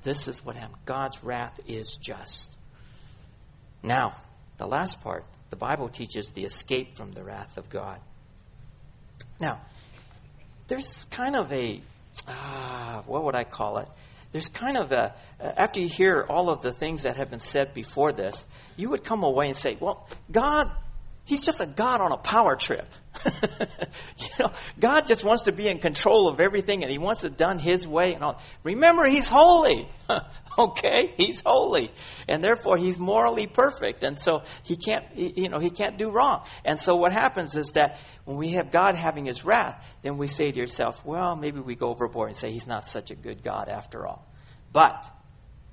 [0.03, 0.85] This is what happened.
[0.85, 2.57] God's wrath is just.
[3.83, 4.15] Now,
[4.57, 7.99] the last part, the Bible teaches the escape from the wrath of God.
[9.39, 9.61] Now,
[10.67, 11.81] there's kind of a,
[12.27, 13.87] uh, what would I call it?
[14.31, 17.73] There's kind of a, after you hear all of the things that have been said
[17.73, 18.45] before this,
[18.77, 20.71] you would come away and say, well, God,
[21.25, 22.87] He's just a God on a power trip.
[23.25, 27.37] you know, God just wants to be in control of everything and he wants it
[27.37, 28.41] done his way and all.
[28.63, 29.87] Remember, he's holy.
[30.69, 31.13] okay?
[31.17, 31.91] He's holy.
[32.27, 34.03] And therefore he's morally perfect.
[34.03, 36.45] And so he can't, you know, he can't do wrong.
[36.65, 40.27] And so what happens is that when we have God having his wrath, then we
[40.27, 43.43] say to yourself, well, maybe we go overboard and say he's not such a good
[43.43, 44.27] God after all.
[44.71, 45.09] But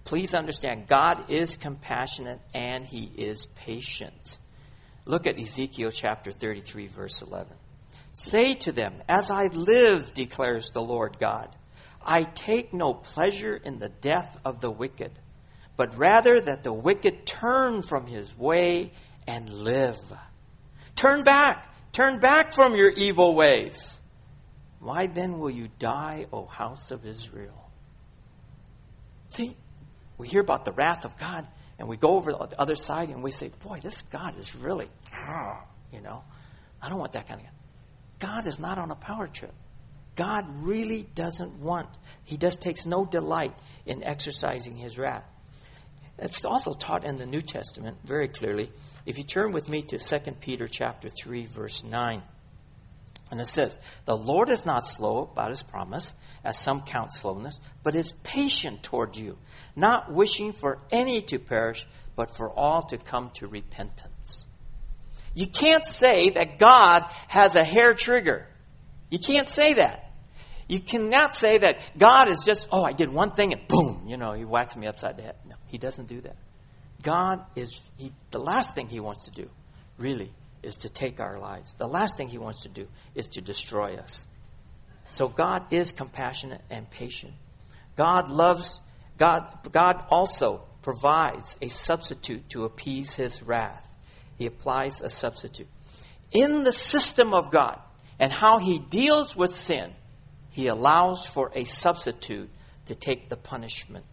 [0.05, 4.39] please understand, God is compassionate and he is patient.
[5.05, 7.57] Look at Ezekiel chapter 33, verse 11.
[8.13, 11.55] Say to them, As I live, declares the Lord God,
[12.05, 15.13] I take no pleasure in the death of the wicked,
[15.77, 18.93] but rather that the wicked turn from his way
[19.27, 19.99] and live.
[20.97, 23.95] Turn back, turn back from your evil ways.
[24.81, 27.71] Why then will you die, O house of Israel?
[29.29, 29.57] See,
[30.17, 31.47] we hear about the wrath of God,
[31.79, 34.89] and we go over the other side and we say, boy, this God is really,
[35.93, 36.25] you know,
[36.83, 37.55] I don't want that kind of God.
[38.19, 39.55] God is not on a power trip.
[40.19, 41.89] God really doesn't want,
[42.25, 43.55] he just takes no delight
[43.87, 45.25] in exercising his wrath.
[46.19, 48.73] It's also taught in the New Testament very clearly.
[49.07, 52.21] If you turn with me to 2 Peter chapter 3 verse 9.
[53.31, 56.13] And it says, The Lord is not slow about his promise,
[56.43, 59.39] as some count slowness, but is patient toward you,
[59.77, 64.47] not wishing for any to perish, but for all to come to repentance.
[65.35, 68.49] You can't say that God has a hair trigger.
[69.11, 70.08] You can't say that.
[70.69, 74.19] You cannot say that God is just, oh, I did one thing and boom, you
[74.19, 75.37] know, he whacks me upside the head.
[75.47, 76.37] No, he doesn't do that.
[77.03, 79.49] God is, he, the last thing he wants to do,
[79.97, 80.31] really,
[80.63, 81.75] is to take our lives.
[81.79, 84.27] The last thing he wants to do is to destroy us.
[85.11, 87.33] So God is compassionate and patient.
[87.97, 88.81] God loves,
[89.17, 93.85] God, God also provides a substitute to appease his wrath.
[94.37, 95.69] He applies a substitute.
[96.31, 97.81] In the system of God
[98.19, 99.95] and how he deals with sin,
[100.59, 102.51] he allows for a substitute
[102.87, 104.05] to take the punishment.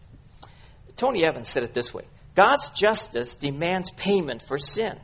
[0.94, 2.04] Tony Evans said it this way
[2.36, 4.96] God's justice demands payment for sin,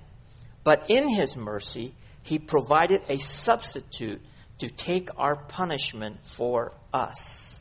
[0.62, 4.22] but in his mercy, he provided a substitute
[4.58, 7.60] to take our punishment for us.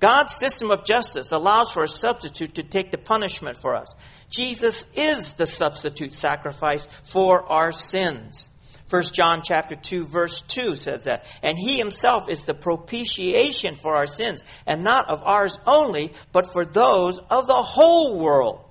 [0.00, 3.94] God's system of justice allows for a substitute to take the punishment for us.
[4.30, 8.48] Jesus is the substitute sacrifice for our sins.
[8.88, 11.26] 1 John chapter 2 verse 2 says that.
[11.42, 16.52] And he himself is the propitiation for our sins, and not of ours only, but
[16.52, 18.62] for those of the whole world.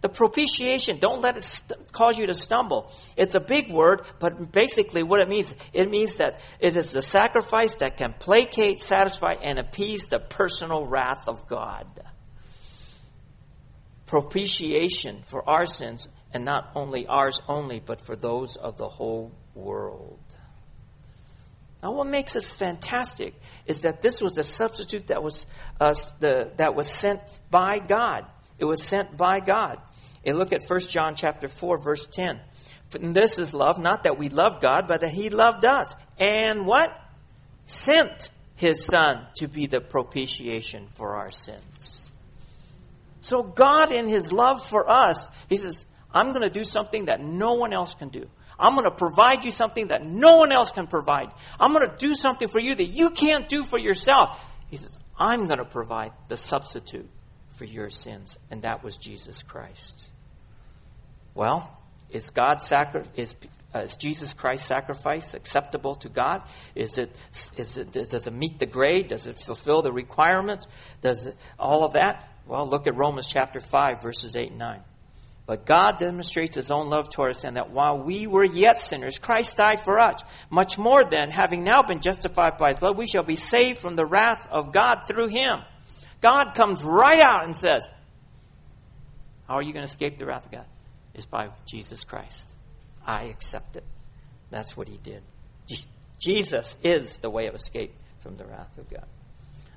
[0.00, 2.90] The propitiation, don't let it st- cause you to stumble.
[3.16, 7.02] It's a big word, but basically what it means, it means that it is the
[7.02, 11.86] sacrifice that can placate, satisfy, and appease the personal wrath of God.
[14.06, 19.32] Propitiation for our sins, and not only ours only, but for those of the whole
[19.60, 20.18] world.
[21.82, 23.34] Now, what makes this fantastic
[23.66, 25.46] is that this was a substitute that was,
[25.80, 28.26] uh, the, that was sent by God.
[28.58, 29.78] It was sent by God.
[30.24, 32.38] And look at 1 John chapter 4, verse 10.
[33.00, 35.94] And this is love, not that we love God, but that He loved us.
[36.18, 36.90] And what?
[37.64, 42.08] Sent His Son to be the propitiation for our sins.
[43.22, 47.20] So God, in His love for us, He says, I'm going to do something that
[47.20, 48.28] no one else can do.
[48.60, 51.30] I'm going to provide you something that no one else can provide.
[51.58, 54.46] I'm going to do something for you that you can't do for yourself.
[54.68, 57.08] He says, I'm going to provide the substitute
[57.50, 60.10] for your sins, and that was Jesus Christ.
[61.34, 61.76] Well,
[62.10, 63.34] is God sacri- is,
[63.74, 66.42] uh, is Jesus Christ's sacrifice acceptable to God?
[66.74, 67.14] Is it,
[67.56, 69.08] is it does it meet the grade?
[69.08, 70.66] Does it fulfill the requirements?
[71.02, 72.28] Does it, all of that?
[72.46, 74.80] Well, look at Romans chapter 5 verses 8 and 9.
[75.50, 79.18] But God demonstrates his own love toward us, and that while we were yet sinners,
[79.18, 80.22] Christ died for us.
[80.48, 83.96] Much more then, having now been justified by his blood, we shall be saved from
[83.96, 85.58] the wrath of God through him.
[86.20, 87.88] God comes right out and says,
[89.48, 90.66] How are you going to escape the wrath of God?
[91.14, 92.54] Is by Jesus Christ.
[93.04, 93.84] I accept it.
[94.50, 95.24] That's what he did.
[96.20, 99.06] Jesus is the way of escape from the wrath of God.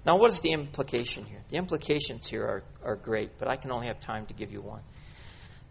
[0.06, 1.42] Now, what is the implication here?
[1.50, 4.62] The implications here are, are great, but I can only have time to give you
[4.62, 4.82] one.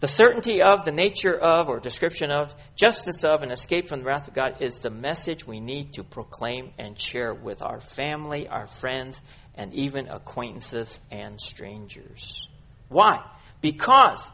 [0.02, 4.06] The certainty of, the nature of, or description of, justice of, and escape from the
[4.06, 8.48] wrath of God is the message we need to proclaim and share with our family,
[8.48, 9.22] our friends,
[9.54, 12.48] and even acquaintances and strangers.
[12.88, 13.24] Why?
[13.60, 14.28] Because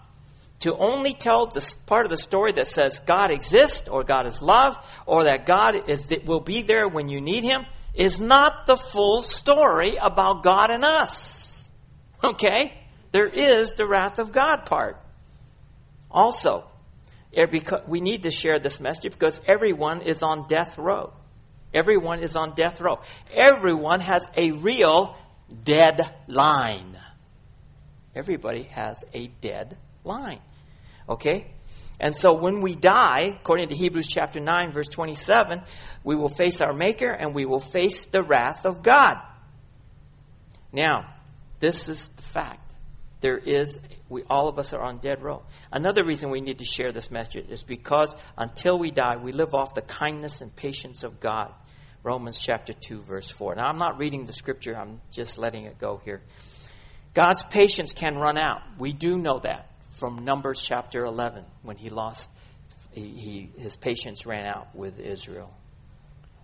[0.61, 4.41] to only tell the part of the story that says God exists or God is
[4.41, 8.77] love or that God is will be there when you need him is not the
[8.79, 11.71] full story about God and us.
[12.25, 12.73] Okay?
[13.12, 15.03] There is the wrath of God part.
[16.11, 16.64] Also,
[17.34, 17.46] eh,
[17.86, 21.12] we need to share this message because everyone is on death row.
[21.74, 23.00] Everyone is on death row.
[23.32, 25.16] Everyone has a real
[25.64, 26.98] deadline.
[28.14, 30.40] Everybody has a deadline.
[31.09, 31.52] Okay?
[32.00, 35.62] And so when we die, according to Hebrews chapter 9, verse 27,
[36.04, 39.16] we will face our Maker and we will face the wrath of God.
[40.72, 41.14] Now,
[41.61, 42.68] this is the fact.
[43.21, 45.43] There is, we, all of us are on dead row.
[45.73, 49.55] Another reason we need to share this message is because until we die, we live
[49.55, 51.53] off the kindness and patience of God.
[52.05, 53.57] Romans chapter 2, verse 4.
[53.57, 56.23] Now, I'm not reading the scripture, I'm just letting it go here.
[57.12, 58.61] God's patience can run out.
[58.79, 62.31] We do know that from Numbers chapter 11 when he lost,
[62.93, 65.53] he, he, his patience ran out with Israel.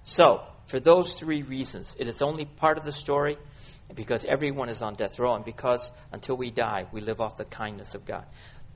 [0.03, 3.37] So, for those three reasons, it is only part of the story
[3.95, 7.45] because everyone is on death row and because until we die, we live off the
[7.45, 8.25] kindness of God.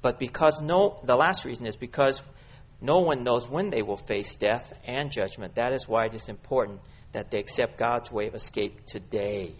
[0.01, 2.23] But because no, the last reason is because
[2.81, 5.57] no one knows when they will face death and judgment.
[5.57, 6.81] That is why it is important
[7.13, 9.55] that they accept God's way of escape today.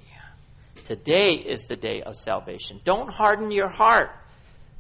[0.85, 2.81] Today is the day of salvation.
[2.85, 4.11] Don't harden your heart,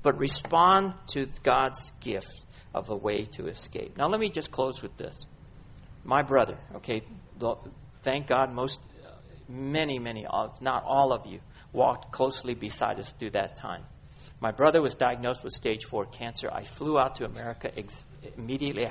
[0.03, 3.97] but respond to God's gift of a way to escape.
[3.97, 5.26] Now, let me just close with this.
[6.05, 7.03] My brother, okay,
[8.03, 8.81] thank God most,
[9.49, 11.40] many, many, of, not all of you,
[11.72, 13.84] walked closely beside us through that time.
[14.40, 16.49] My brother was diagnosed with stage four cancer.
[16.53, 18.05] I flew out to America ex-
[18.36, 18.88] immediately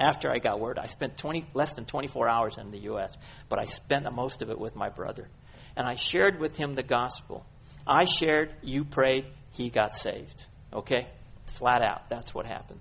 [0.00, 0.78] after I got word.
[0.78, 3.16] I spent 20, less than 24 hours in the U.S.,
[3.48, 5.28] but I spent most of it with my brother.
[5.76, 7.44] And I shared with him the gospel.
[7.86, 10.44] I shared, you prayed, he got saved.
[10.72, 11.08] Okay?
[11.46, 12.08] Flat out.
[12.08, 12.80] That's what happened.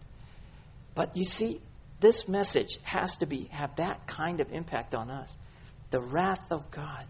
[0.95, 1.61] But you see,
[1.99, 5.35] this message has to be have that kind of impact on us.
[5.89, 7.05] The wrath of God.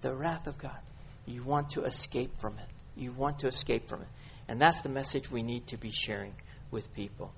[0.00, 0.78] The wrath of God.
[1.26, 2.68] You want to escape from it.
[2.96, 4.08] You want to escape from it.
[4.48, 6.34] And that's the message we need to be sharing
[6.70, 7.32] with people.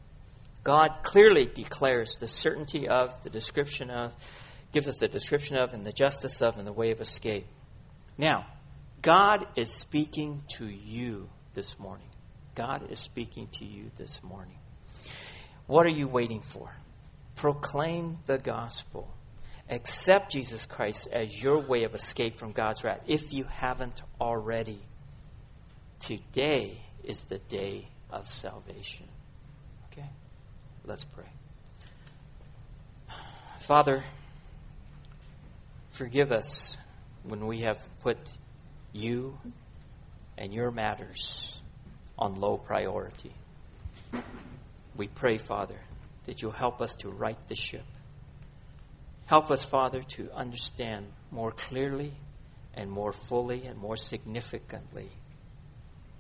[0.65, 4.13] God clearly declares the certainty of, the description of,
[4.73, 7.47] gives us the description of, and the justice of, and the way of escape.
[8.19, 8.47] Now,
[9.01, 12.09] God is speaking to you this morning.
[12.57, 14.59] God is speaking to you this morning.
[15.67, 16.75] What are you waiting for?
[17.37, 19.09] Proclaim the gospel.
[19.69, 24.79] Accept Jesus Christ as your way of escape from God's wrath if you haven't already.
[25.99, 29.09] Today is the day of salvation.
[29.91, 30.09] Okay?
[30.85, 31.27] Let's pray.
[33.61, 34.05] Father,
[35.91, 36.77] forgive us
[37.25, 38.19] when we have put
[38.93, 39.37] you
[40.39, 41.61] and your matters
[42.17, 43.33] on low priority.
[44.97, 45.79] We pray, Father,
[46.27, 47.85] that you'll help us to right the ship.
[49.27, 52.13] Help us, Father, to understand more clearly
[52.75, 55.09] and more fully and more significantly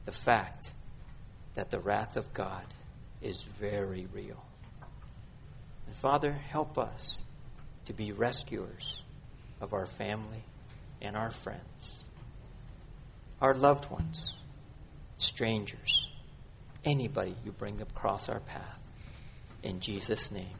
[0.06, 0.72] the fact
[1.54, 2.64] that the wrath of God
[3.22, 4.44] is very real.
[5.86, 7.24] And Father, help us
[7.86, 9.02] to be rescuers
[9.60, 10.42] of our family
[11.00, 12.00] and our friends,
[13.40, 14.34] our loved ones,
[15.18, 16.10] strangers,
[16.84, 18.78] anybody you bring across our path.
[19.62, 20.56] In Jesus' name.